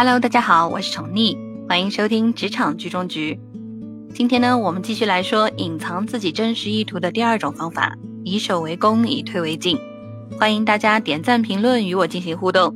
[0.00, 1.36] Hello，大家好，我是宠溺，
[1.68, 3.36] 欢迎收听职场剧中局。
[4.14, 9.76] 今天呢，我们继续来说隐藏自己真实意图的第二种方法——以守为攻，以退为进。
[10.38, 12.72] 欢迎大家点赞、评论与我进行互动。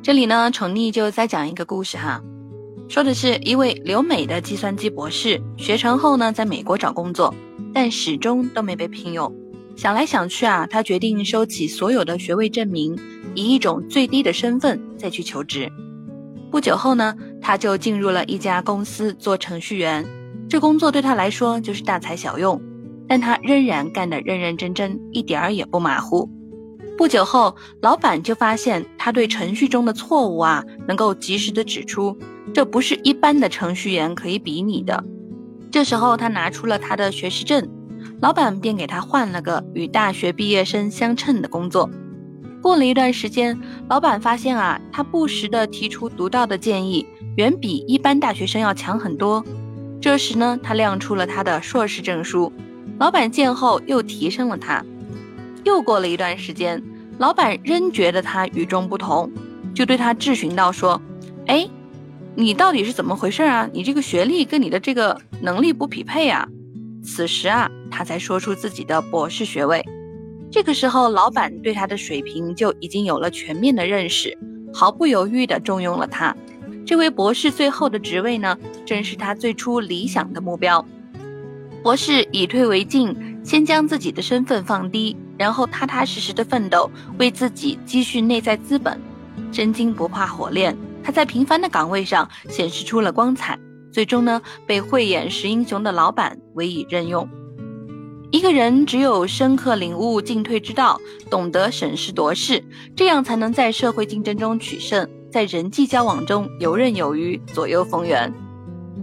[0.00, 2.22] 这里呢，宠溺就再讲一个故事哈，
[2.88, 7.34] 说的是一位留美的计算机博士，学成后呢，在美国找工作，
[7.74, 9.34] 但始终都没被聘用。
[9.74, 12.96] 想来想去啊，他决定收起所有的学位证明，
[13.34, 15.68] 以一种最低的身份再去求职。
[16.52, 20.04] 不久后呢，他就进入了一家公司做程序员。
[20.50, 22.60] 这工作对他来说就是大材小用，
[23.08, 26.28] 但他仍然干得认认真真，一点儿也不马虎。
[26.98, 32.14] 不久后，老板就发现他对程序中的错误啊，能够及时的指出，
[32.52, 35.02] 这不是一般的程序员可以比拟的。
[35.70, 37.66] 这时候，他拿出了他的学士证，
[38.20, 41.88] 老板便给他换了个与大学毕业生相称的工作。
[42.62, 47.04] 过了一段时间，老板发现啊，他不时的提出独到的建议，
[47.36, 49.44] 远比一般大学生要强很多。
[50.00, 52.52] 这时呢，他亮出了他的硕士证书。
[53.00, 54.84] 老板见后又提升了他。
[55.64, 56.80] 又过了一段时间，
[57.18, 59.28] 老板仍觉得他与众不同，
[59.74, 61.02] 就对他质询道：“说，
[61.46, 61.68] 哎，
[62.36, 63.68] 你到底是怎么回事啊？
[63.72, 66.48] 你这个学历跟你的这个能力不匹配啊！”
[67.02, 69.84] 此时啊，他才说出自己的博士学位。
[70.52, 74.36] 这个时候，老板对他的水平就已经有了全面的认识，
[74.70, 76.36] 毫不犹豫地重用了他。
[76.84, 80.84] 这位博士最后的职位呢，正是他最初理想的目标。
[81.82, 89.00] 博士以退为进，先将自己的身份放低，然后踏踏实实的奋斗，为自己积蓄内在资本。
[89.50, 93.58] 真金不怕火炼，他在平凡的岗位上显示出了光彩，
[93.90, 97.26] 最终呢，被慧眼识英雄的老板委以任用。
[98.32, 100.98] 一个人只有深刻领悟进退之道，
[101.30, 102.64] 懂得审时度势，
[102.96, 108.32] 这样才能在社会竞争中取胜，在人际交往中游刃有余，左右逢源。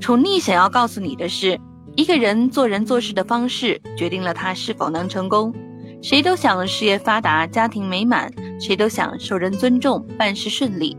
[0.01, 1.59] 宠溺想要告诉你的是，
[1.95, 5.53] 一个人做人做事的方式，决定了他是否能成功。
[6.01, 10.97] 谁都想事业发达，家庭美满，谁都想受人尊重，办事顺利。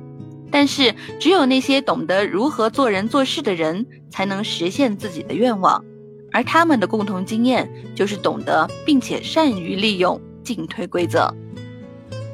[0.52, 5.84] 但是，只有那些懂得如何做人做事的人，才能实现自己的愿望。
[6.32, 11.34] 而他们的共同经验就是懂得并且善于利用进退规则。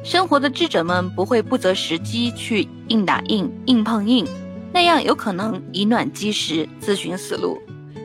[0.04, 4.24] 生活的智者们不会不择时机去硬打硬、硬碰硬，
[4.72, 7.58] 那样有可能以卵击石、自寻死路，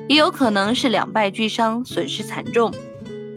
[0.09, 2.73] 也有可能是两败俱伤、损失惨重。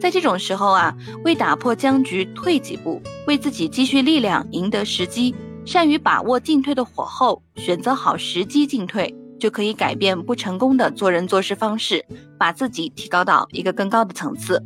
[0.00, 5.34] 在这种时候啊，为打破僵局退几步，为自己积蓄力量、赢得时机，
[5.66, 9.14] 善于把握进退的火候，选择好时机进退。
[9.38, 12.04] 就可以改变不成功的做人做事方式，
[12.38, 14.62] 把自己提高到一个更高的层次。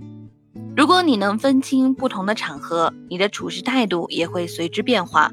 [0.77, 5.33] 如果你能分清不同的场合，你的处事态度也会随之变化。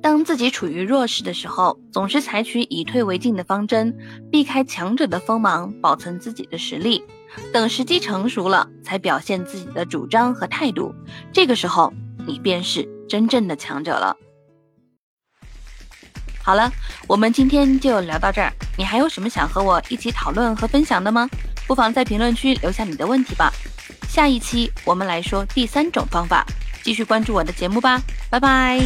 [0.00, 3.94] 当自己处于弱势的时候，总是采取以退为进的方针，
[4.30, 7.02] 避开强者的锋芒，保存自己的实力。
[7.52, 10.94] 等时机成熟了，才表现自己的主张和态度。
[11.32, 11.92] 这个时候，
[12.26, 14.16] 你便是真正的强者了。
[16.48, 16.72] 好了，
[17.06, 18.50] 我们今天就聊到这儿。
[18.78, 21.28] 你还有什么想和我一起讨论和分享的吗？
[21.66, 23.52] 不妨在评论区留下你的问题吧。
[24.08, 26.46] 下一期我们来说第三种方法，
[26.82, 28.00] 继续关注我的节目吧。
[28.30, 28.80] 拜拜。